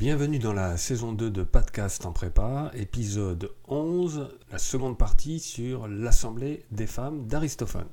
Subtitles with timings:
[0.00, 5.88] Bienvenue dans la saison 2 de Podcast en prépa, épisode 11, la seconde partie sur
[5.88, 7.90] l'Assemblée des femmes d'Aristophane.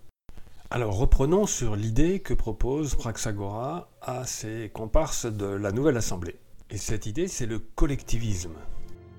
[0.70, 6.38] Alors reprenons sur l'idée que propose Praxagora à ses comparses de la Nouvelle Assemblée.
[6.70, 8.54] Et cette idée, c'est le collectivisme.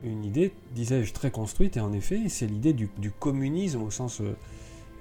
[0.02, 4.23] Une idée, disais-je, très construite, et en effet, c'est l'idée du, communisme au sens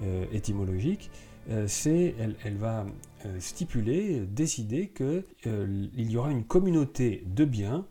[0.02, 1.10] euh, étymologique.
[1.50, 2.84] Euh, c'est, elle, va
[3.24, 7.86] euh, stipuler, décider qu'il y aura une communauté de biens,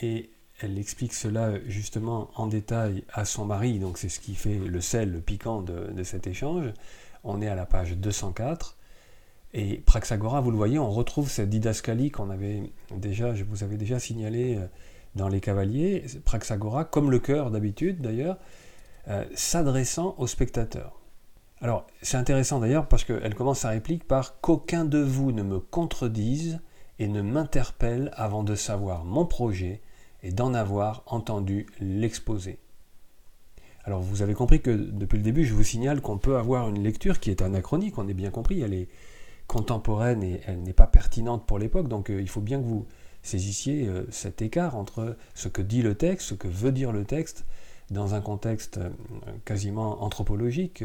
[0.00, 4.58] et elle explique cela justement en détail à son mari, donc c'est ce qui fait
[4.58, 6.72] le sel, le piquant de, cet échange.
[7.24, 8.78] On est à la page 204.
[9.54, 13.76] Et Praxagora, vous le voyez, on retrouve cette didascalie qu'on avait déjà, je vous avais
[13.76, 14.58] déjà signalé
[15.14, 18.38] dans les cavaliers, Praxagora, comme le cœur d'habitude d'ailleurs,
[19.08, 21.01] euh, s'adressant aux spectateurs.
[21.62, 25.60] Alors, c'est intéressant d'ailleurs parce qu'elle commence sa réplique par Qu'aucun de vous ne me
[25.60, 26.58] contredise
[26.98, 29.80] et ne m'interpelle avant de savoir mon projet
[30.24, 32.58] et d'en avoir entendu l'exposé.
[33.84, 36.82] Alors, vous avez compris que depuis le début, je vous signale qu'on peut avoir une
[36.82, 38.88] lecture qui est anachronique, on est bien compris, elle est
[39.46, 42.86] contemporaine et elle n'est pas pertinente pour l'époque, donc euh, il faut bien que vous
[43.22, 47.04] saisissiez euh, cet écart entre ce que dit le texte, ce que veut dire le
[47.04, 47.44] texte,
[47.90, 48.90] dans un contexte euh,
[49.44, 50.82] quasiment anthropologique,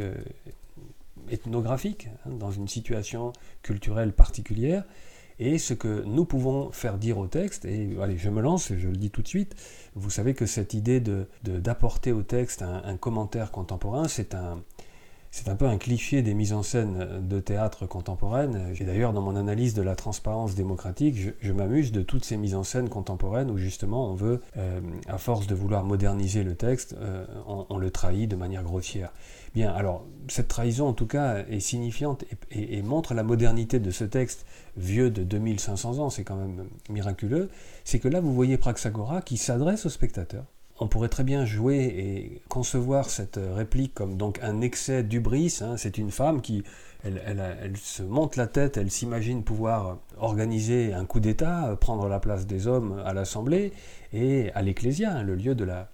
[1.29, 4.83] ethnographique, hein, dans une situation culturelle particulière,
[5.39, 7.65] et ce que nous pouvons faire dire au texte.
[7.65, 9.55] Et allez, je me lance, je le dis tout de suite.
[9.93, 10.99] Vous savez que cette idée
[11.43, 14.63] d'apporter de, au texte un commentaire contemporain, c'est un,
[15.37, 18.73] c'est un peu un cliché des mises en scène de théâtre contemporaines.
[18.79, 22.55] Et d'ailleurs, dans mon analyse de la transparence démocratique, je, m'amuse de toutes ces mises
[22.55, 26.95] en scène contemporaines où justement on veut, euh, à force de vouloir moderniser le texte,
[26.99, 29.13] euh, on, le trahit de manière grossière.
[29.53, 33.91] Bien, alors cette trahison en tout cas est signifiante et, et montre la modernité de
[33.91, 34.43] ce texte
[34.75, 37.49] vieux de 2500 ans, c'est quand même miraculeux.
[37.83, 40.45] C'est que là vous voyez Praxagora qui s'adresse au spectateur
[40.79, 45.59] on pourrait très bien jouer et concevoir cette réplique comme donc un excès d'ubris.
[45.61, 45.75] Hein.
[45.77, 46.63] C'est une femme qui,
[47.03, 52.45] elle, se monte la tête, elle s'imagine pouvoir organiser un coup d'État, prendre la place
[52.45, 53.71] des hommes à l'Assemblée
[54.13, 55.89] et à l'Ecclésia, hein, le lieu de la,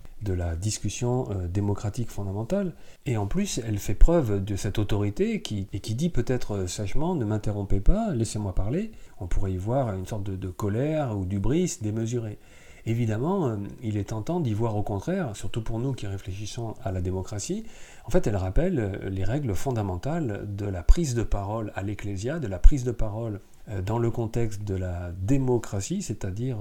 [0.55, 2.73] discussion euh, démocratique fondamentale.
[3.05, 6.67] Et en plus, elle fait preuve de cette autorité qui, et qui dit peut-être euh,
[6.67, 8.91] sagement ne m'interrompez pas, laissez-moi parler.
[9.19, 12.37] On pourrait y voir une sorte de, de colère ou d'ubris démesurée.
[12.85, 16.91] Évidemment, euh, il est tentant d'y voir au contraire, surtout pour nous qui réfléchissons à
[16.91, 17.65] la démocratie.
[18.05, 22.39] En fait, elle rappelle euh, les règles fondamentales de la prise de parole à l'Ecclésia,
[22.39, 23.39] de la prise de parole
[23.69, 26.57] euh, dans le contexte de la démocratie, c'est-à-dire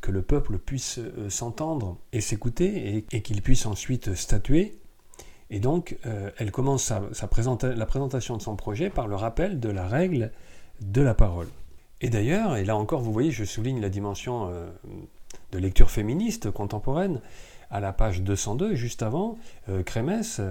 [0.00, 4.78] que le peuple puisse s'entendre et s'écouter et, qu'il puisse ensuite statuer.
[5.50, 5.96] Et donc,
[6.36, 10.30] elle commence la présentation de son projet par le rappel de la règle
[10.82, 11.46] de la parole.
[12.02, 14.50] Et d'ailleurs, et là encore, vous voyez, je souligne la dimension
[15.52, 17.20] de lecture féministe contemporaine,
[17.70, 19.36] à la page 202, juste avant,
[19.68, 19.82] euh,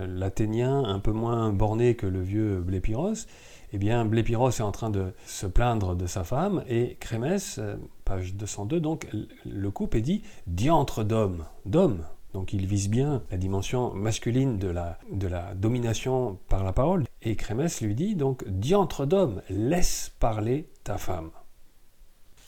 [0.08, 3.26] l'Athénien un peu moins borné que le vieux Blépiros,
[3.74, 7.76] eh bien, Blépiros est en train de se plaindre de sa femme, et Crémès, euh,
[8.06, 9.08] page 202, donc,
[9.46, 12.04] le couple est dit diantre d'homme, d'homme.
[12.34, 17.06] Donc il vise bien la dimension masculine de la, de la domination par la parole.
[17.24, 21.32] Et Crémès lui dit donc diantre d'homme, laisse parler ta femme.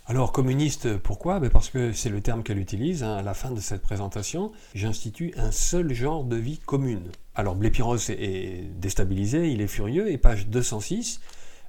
[0.09, 1.39] Alors communiste, pourquoi?
[1.39, 3.03] Ben, Parce que c'est le terme qu'elle utilise.
[3.03, 7.11] Hein, à la fin de cette présentation, j'institue un seul genre de vie commune.
[7.35, 11.21] Alors Blépiros est déstabilisé, il est furieux, et page 206,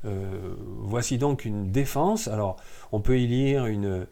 [0.07, 2.29] euh, voici donc une défense.
[2.29, 2.57] Alors
[2.93, 4.07] on peut y lire une,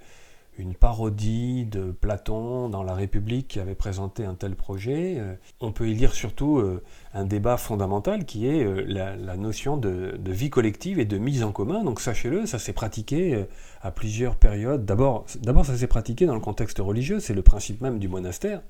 [0.58, 5.14] une parodie de Platon dans La République qui avait présenté un tel projet.
[5.18, 6.82] Euh, on peut y lire surtout euh,
[7.14, 11.52] un débat fondamental qui est euh, la, notion de, vie collective et de mise en
[11.52, 11.84] commun.
[11.84, 13.46] Donc sachez-le, ça s'est pratiqué
[13.82, 14.84] à plusieurs périodes.
[14.84, 15.24] D'abord,
[15.64, 18.62] ça s'est pratiqué dans le contexte religieux, c'est le principe même du monastère.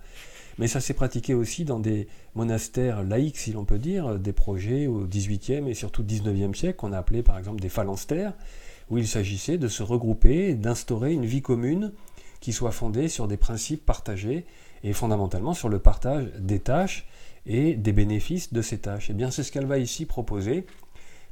[0.58, 4.88] Mais ça s'est pratiqué aussi dans des monastères laïcs, si l'on peut dire, des projets
[4.88, 8.32] au XVIIIe et surtout XIXe siècle qu'on a appelé par exemple des phalanstères
[8.90, 11.92] où il s'agissait de se regrouper, d'instaurer une vie commune
[12.40, 14.46] qui soit fondée sur des principes partagés
[14.84, 17.06] et fondamentalement sur le partage des tâches
[17.46, 19.10] et des bénéfices de ces tâches.
[19.10, 20.66] Et eh bien c'est ce qu'elle va ici proposer.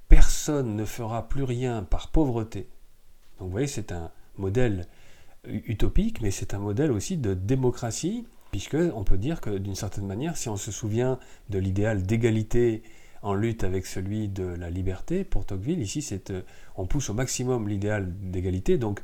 [0.08, 2.68] Personne ne fera plus rien par pauvreté.
[3.38, 4.86] Donc vous voyez, c'est un modèle
[5.46, 10.06] utopique, mais c'est un modèle aussi de démocratie, puisque on peut dire que d'une certaine
[10.06, 11.18] manière, si on se souvient
[11.50, 12.82] de l'idéal d'égalité
[13.26, 15.80] en lutte avec celui de la liberté pour Tocqueville.
[15.80, 16.42] Ici, euh,
[16.76, 18.78] on pousse au maximum l'idéal d'égalité.
[18.78, 19.00] Donc,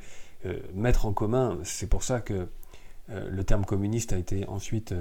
[0.46, 2.46] euh, mettre en commun, c'est pour ça que
[3.10, 4.94] euh, le terme communiste a été ensuite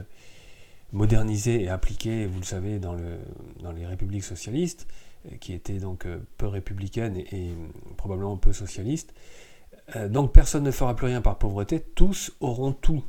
[0.92, 3.20] modernisé et appliqué, vous le savez, dans, le,
[3.62, 4.88] dans les républiques socialistes,
[5.40, 6.08] qui étaient donc
[6.38, 7.54] peu républicaines et,
[7.96, 9.14] probablement peu socialistes.
[10.10, 13.04] Donc personne ne fera plus rien par pauvreté, tous auront tout.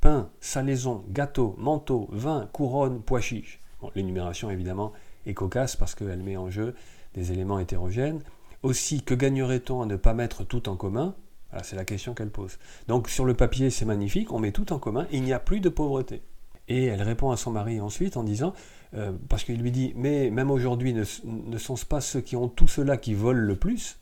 [0.00, 3.60] Pain, salaison, gâteau, manteau, vin, couronne, pois chiche.
[3.94, 4.92] L'énumération évidemment
[5.28, 6.74] est cocasse parce qu'elle met en jeu
[7.14, 8.22] des éléments hétérogènes.
[8.62, 11.14] Aussi, que gagnerait-on à ne pas mettre tout en commun?
[11.62, 12.58] C'est la question qu'elle pose.
[12.88, 15.60] Donc sur le papier, c'est magnifique, on met tout en commun, il n'y a plus
[15.60, 16.22] de pauvreté.
[16.68, 18.52] Et elle répond à son mari ensuite en disant,
[18.94, 22.48] euh, parce qu'il lui dit, mais même aujourd'hui, ne, ne sont-ce pas ceux qui ont
[22.48, 23.98] tout cela qui volent le plus?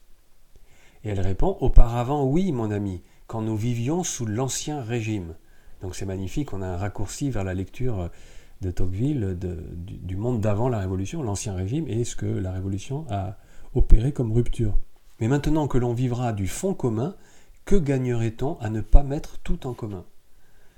[1.04, 5.34] Et elle répond, auparavant, oui, mon ami, quand nous vivions sous l'ancien régime.
[5.82, 8.10] Donc c'est magnifique, on a un raccourci vers la lecture
[8.60, 13.36] de Tocqueville du, monde d'avant la Révolution, l'ancien régime, et ce que la Révolution a
[13.74, 14.78] opéré comme rupture.
[15.20, 17.14] Mais maintenant que l'on vivra du fonds commun,
[17.64, 20.04] que gagnerait-on à ne pas mettre tout en commun?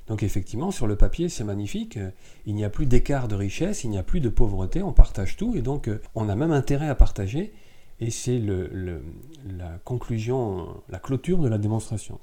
[0.06, 1.98] Donc effectivement, sur le papier, c'est magnifique.
[2.46, 5.36] Il n'y a plus d'écart de richesse, il n'y a plus de pauvreté, on partage
[5.36, 7.52] tout, et donc on a même intérêt à partager,
[8.00, 12.19] et c'est la conclusion, la clôture de la démonstration.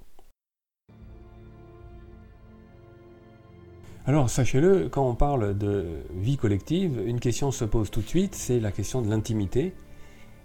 [4.08, 8.36] Alors, sachez-le, quand on parle de vie collective, une question se pose tout de suite,
[8.36, 9.74] c'est la question de l'intimité.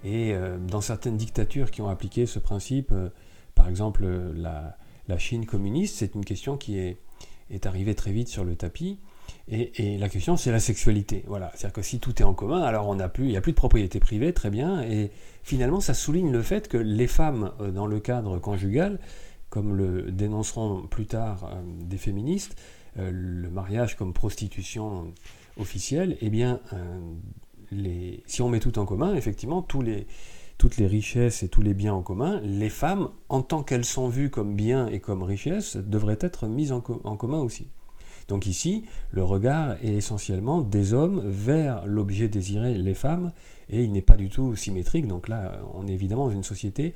[0.02, 3.10] Et euh, dans certaines dictatures qui ont appliqué ce principe, euh,
[3.54, 4.76] par exemple la,
[5.18, 6.96] Chine communiste, c'est une question qui est,
[7.66, 8.98] arrivée très vite sur le tapis.
[9.48, 11.24] Et, la question, c'est la sexualité.
[11.26, 13.52] Voilà, c'est-à-dire que si tout est en commun, alors on plus, il n'y a plus
[13.52, 14.80] de propriété privée, très bien.
[14.82, 15.10] Et
[15.42, 19.00] finalement, ça souligne le fait que les femmes, euh, dans le cadre conjugal,
[19.50, 22.56] comme le dénonceront plus tard des féministes,
[22.96, 25.12] le mariage comme prostitution
[25.60, 31.48] officielle, eh bien, euh, si on met tout en commun, effectivement, toutes les richesses et
[31.48, 35.00] tous les biens en commun, les femmes, en tant qu'elles sont vues comme biens et
[35.00, 37.68] comme richesses, devraient être mises en, commun aussi.
[38.28, 43.32] Donc ici, le regard est essentiellement des hommes vers l'objet désiré, les femmes,
[43.68, 45.06] et il n'est pas du tout symétrique.
[45.06, 46.94] Donc là, on est évidemment dans une société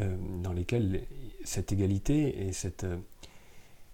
[0.00, 1.02] euh, dans laquelle
[1.44, 2.86] cette égalité et cette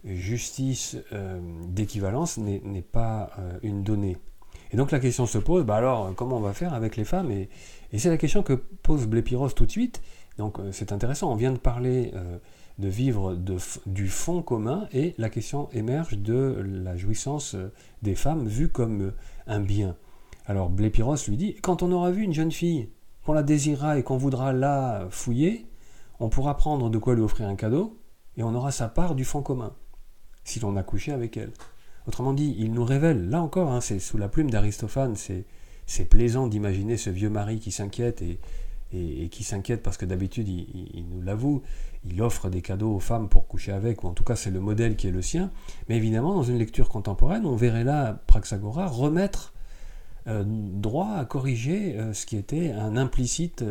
[0.04, 4.16] justice euh, d'équivalence n'est pas euh, une donnée.
[4.72, 7.30] Et donc la question se pose, bah alors comment on va faire avec les femmes?
[7.30, 7.48] Et,
[7.98, 10.00] c'est la question que pose Blépiros tout de suite.
[10.38, 12.12] Donc euh, c'est intéressant, on vient de parler
[12.78, 13.36] de vivre
[13.84, 17.54] du fond commun et la question émerge de la jouissance
[18.00, 19.12] des femmes vue comme
[19.46, 19.96] un bien.
[20.46, 22.88] Alors Blépiros lui dit, quand on aura vu une jeune fille,
[23.26, 25.66] qu'on la désirera et qu'on voudra la fouiller,
[26.20, 27.98] on pourra prendre de quoi lui offrir un cadeau
[28.38, 29.74] et on aura sa part du fond commun
[30.50, 31.52] si l'on a couché avec elle.
[32.06, 36.48] Autrement dit, il nous révèle, là encore, hein, c'est sous la plume d'Aristophane, c'est plaisant
[36.48, 38.38] d'imaginer ce vieux mari qui s'inquiète et,
[39.30, 41.62] qui s'inquiète parce que d'habitude, il, nous l'avoue,
[42.04, 44.58] il offre des cadeaux aux femmes pour coucher avec, ou en tout cas c'est le
[44.58, 45.52] modèle qui est le sien.
[45.88, 49.52] Mais évidemment, dans une lecture contemporaine, on verrait là Praxagora remettre
[50.26, 53.64] euh, droit à corriger euh, ce qui était un implicite,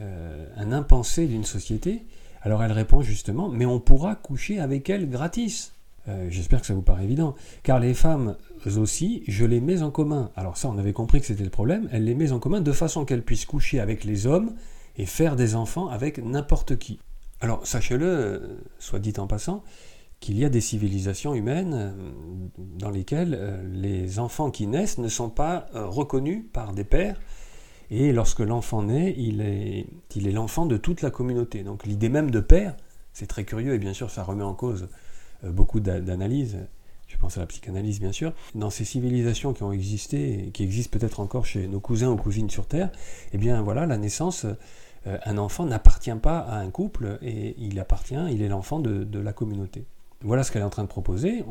[0.00, 2.04] euh, un impensé d'une société.
[2.42, 5.72] Alors elle répond justement, mais on pourra coucher avec elle gratis.
[6.08, 7.34] Euh, j'espère que ça vous paraît évident.
[7.62, 8.36] Car les femmes
[8.76, 10.30] aussi, je les mets en commun.
[10.36, 11.88] Alors ça, on avait compris que c'était le problème.
[11.92, 14.54] Elle les met en commun de façon qu'elles puissent coucher avec les hommes
[14.96, 16.98] et faire des enfants avec n'importe qui.
[17.40, 18.38] Alors sachez-le, euh,
[18.78, 19.62] soit dit en passant,
[20.20, 21.92] qu'il y a des civilisations humaines euh,
[22.78, 27.20] dans lesquelles les enfants qui naissent ne sont pas reconnus par des pères.
[27.90, 31.62] Et lorsque l'enfant naît, il est, il est l'enfant de toute la communauté.
[31.62, 32.76] Donc l'idée même de père,
[33.12, 34.88] c'est très curieux et bien sûr ça remet en cause
[35.42, 36.58] beaucoup d'analyses,
[37.12, 40.98] je pense à la psychanalyse bien sûr, dans ces civilisations qui ont existé qui existent
[40.98, 42.90] peut-être encore chez nos cousins ou cousines sur Terre,
[43.32, 44.46] eh bien voilà, la naissance,
[45.06, 49.18] euh, un enfant n'appartient pas à un couple et il appartient, il est l'enfant de,
[49.18, 49.84] la communauté.
[50.22, 51.44] Voilà ce qu'elle est en train de proposer.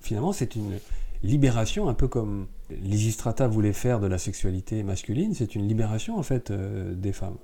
[0.00, 0.78] finalement, c'est une
[1.22, 6.22] libération, un peu comme Lysistrata voulait faire de la sexualité masculine, c'est une libération en
[6.22, 7.38] fait euh, des femmes.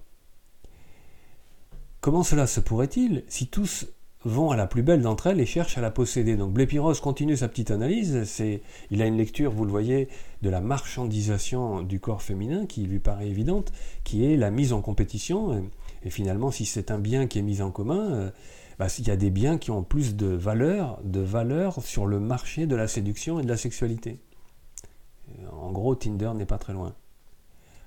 [2.01, 3.87] Comment cela se pourrait-il si tous
[4.25, 6.37] vont à la plus belle d'entre elles et cherchent à la posséder.
[6.37, 10.09] Donc Blépiros continue sa petite analyse, c'est, il a une lecture, vous le voyez,
[10.43, 13.73] de la marchandisation du corps féminin qui lui paraît évidente,
[14.05, 15.65] qui est la mise en compétition.
[16.05, 18.31] Et finalement, si c'est un bien qui est mis en commun, euh,
[18.79, 22.19] bah, il y a des biens qui ont plus de valeur, de valeur sur le
[22.21, 24.19] marché de la séduction et de la sexualité.
[25.53, 26.95] En gros, Tinder n'est pas très loin.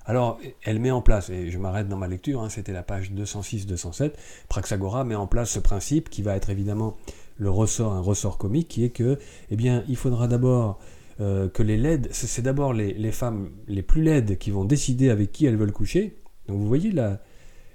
[0.05, 3.12] Alors, elle met en place, et je m'arrête dans ma lecture, hein, c'était la page
[3.12, 4.12] 206-207,
[4.47, 6.95] Praxagora met en place ce principe qui va être évidemment
[7.38, 9.17] le ressort, un ressort comique, qui est que,
[9.50, 10.79] eh bien, il faudra d'abord
[11.21, 15.31] euh, que les laides, c'est d'abord les, femmes les plus laides qui vont décider avec
[15.31, 16.17] qui elles veulent coucher.
[16.47, 17.21] Donc vous voyez la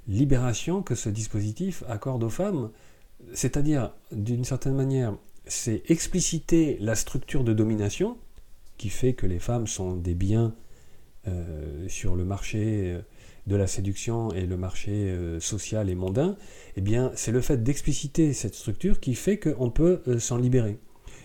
[0.07, 2.71] libération que ce dispositif accorde aux femmes,
[3.35, 8.17] c'est-à-dire, d'une certaine manière, c'est expliciter la structure de domination
[8.79, 10.55] qui fait que les femmes sont des biens
[11.29, 13.01] euh, sur le marché
[13.47, 16.37] de la séduction et le marché euh, social et mondain,
[16.77, 20.79] eh bien, c'est le fait d'expliciter cette structure qui fait qu'on peut euh, s'en libérer.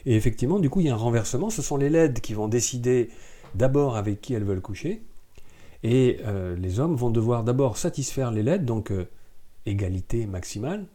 [0.05, 1.49] Et effectivement, du coup, il y a un renversement.
[1.49, 3.09] Ce sont les LED qui vont décider
[3.53, 5.01] d'abord avec qui elles veulent coucher,
[5.83, 8.91] et euh, les hommes vont devoir d'abord satisfaire les LED, donc
[9.65, 10.85] égalité maximale.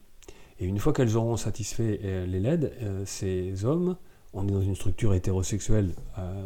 [0.58, 2.72] Et une fois qu'elles auront satisfait les LED,
[3.06, 3.96] ces hommes,
[4.34, 5.94] on est dans une structure hétérosexuelle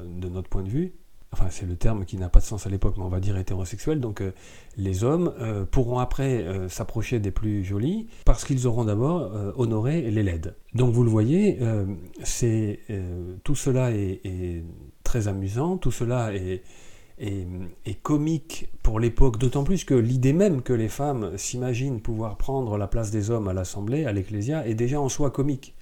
[0.06, 0.94] de notre point de vue,
[1.34, 3.36] enfin c'est le terme qui n'a pas de sens à l'époque, mais on va dire
[3.36, 4.32] hétérosexuel, donc euh,
[4.76, 10.02] les hommes euh, pourront après euh, s'approcher des plus jolis parce qu'ils auront d'abord honoré
[10.10, 10.54] les LED.
[10.74, 11.58] Donc vous le voyez,
[12.22, 12.80] c'est
[13.42, 14.64] tout cela est,
[15.02, 16.62] très amusant, tout cela est,
[17.18, 22.76] est comique pour l'époque, d'autant plus que l'idée même que les femmes s'imaginent pouvoir prendre
[22.78, 25.74] la place des hommes à l'Assemblée, à l'Ecclésia, est déjà en soi comique.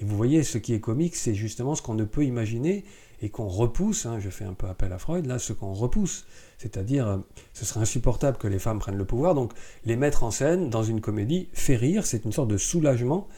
[0.00, 2.84] Et vous voyez, ce qui est comique, c'est justement ce qu'on ne peut imaginer
[3.22, 6.24] et qu'on repousse, hein, je fais un peu appel à Freud, là, ce qu'on repousse.
[6.58, 7.18] C'est-à-dire, euh,
[7.52, 9.52] ce serait insupportable que les femmes prennent le pouvoir, donc
[9.84, 13.28] les mettre en scène dans une comédie fait rire, c'est une sorte de soulagement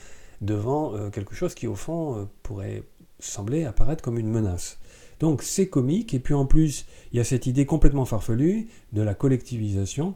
[0.40, 2.84] devant euh, quelque chose qui, au fond, euh, pourrait
[3.18, 4.78] sembler apparaître comme une menace.
[5.20, 9.02] Donc c'est comique, et puis en plus, il y a cette idée complètement farfelue de
[9.02, 10.14] la collectivisation,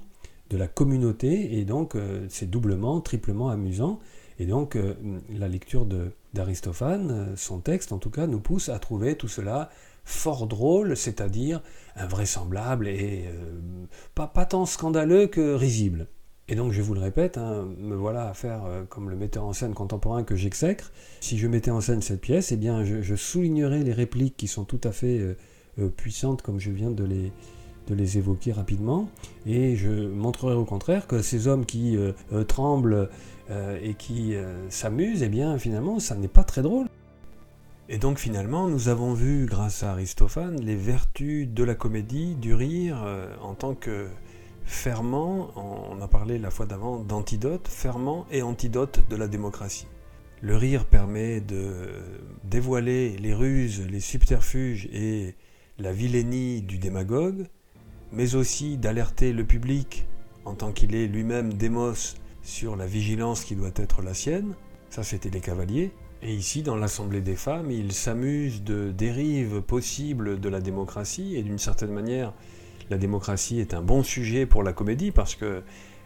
[0.51, 1.97] de la communauté, et donc
[2.29, 4.01] c'est doublement, triplement amusant.
[4.41, 4.77] Et donc
[5.31, 9.29] la lecture de, d'Aristophane, euh, son texte en tout cas, nous pousse à trouver tout
[9.29, 9.71] cela
[10.05, 11.63] fort drôle, c'est-à-dire
[11.97, 16.07] invraisemblable et euh, pas, tant scandaleux que risible.
[16.49, 19.45] Et donc je vous le répète, hein, me voilà à faire euh, comme le metteur
[19.45, 20.93] en scène contemporain que j'exècre.
[21.21, 24.65] Si je mettais en scène cette pièce, eh bien je, soulignerais les répliques qui sont
[24.65, 25.37] tout à fait
[25.97, 27.33] puissantes comme je viens de les,
[27.87, 29.09] de les évoquer rapidement,
[29.47, 31.97] et je montrerai au contraire que ces hommes qui
[32.49, 33.09] tremblent
[33.49, 36.89] euh, et qui euh, s'amusent, eh bien finalement ça n'est pas très drôle.
[37.89, 42.55] Et donc finalement nous avons vu grâce à Aristophane les vertus de la comédie, du
[42.55, 44.09] rire euh, en tant que
[44.65, 49.87] ferment, on a parlé la fois d'avant d'antidote, ferment et antidote de la démocratie.
[50.43, 51.89] Le rire permet de
[52.43, 55.37] dévoiler les ruses, les subterfuges et
[55.79, 57.47] la vilainie du démagogue,
[58.13, 60.07] mais aussi d'alerter le public
[60.45, 64.55] en tant qu'il est lui-même démos sur la vigilance qui doit être la sienne.
[64.91, 65.91] Ça, c'était les cavaliers.
[66.23, 71.37] Et ici, dans l'Assemblée des femmes, ils s'amusent de dérives possibles de la démocratie.
[71.37, 72.33] Et d'une certaine manière,
[72.89, 75.63] la démocratie est un bon sujet pour la comédie parce que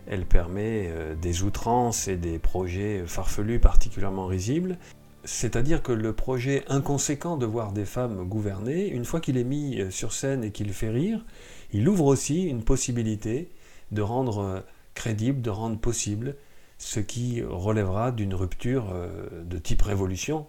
[0.06, 4.78] elle permet euh, des outrances et des projets farfelus particulièrement risibles.
[5.24, 9.80] C'est-à-dire que le projet inconséquent de voir des femmes gouverner, une fois qu'il est mis
[9.80, 11.24] euh, sur scène et qu'il fait rire,
[11.72, 13.50] il ouvre aussi une possibilité
[13.92, 14.60] de rendre euh,
[14.94, 16.36] crédible, de rendre possible
[16.78, 20.46] ce qui relèvera d'une rupture euh, de type révolution.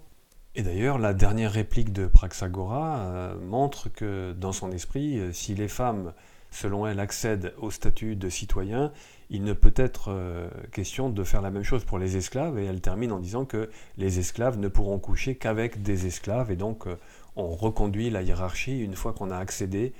[0.55, 5.67] Et d'ailleurs, la dernière réplique de Praxagora euh, montre que dans son esprit, si les
[5.67, 6.13] femmes,
[6.51, 8.91] selon elle, accèdent au statut de citoyen,
[9.29, 10.13] il ne peut être
[10.73, 13.69] question de faire la même chose pour les esclaves, et elle termine en disant que
[13.97, 16.85] les esclaves ne pourront coucher qu'avec des esclaves, et donc
[17.37, 19.93] on reconduit la hiérarchie une fois qu'on a accédé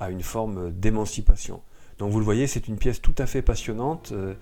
[0.00, 1.60] à une forme d'émancipation.
[1.98, 4.34] Donc vous le voyez, c'est une pièce tout à fait passionnante euh,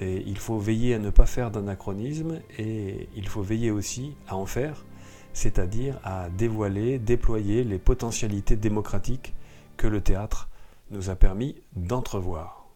[0.00, 4.36] et il faut veiller à ne pas faire d'anachronisme et il faut veiller aussi à
[4.36, 4.84] en faire,
[5.32, 9.34] c'est-à-dire à dévoiler, déployer les potentialités démocratiques
[9.76, 10.48] que le théâtre
[10.90, 12.68] nous a permis d'entrevoir.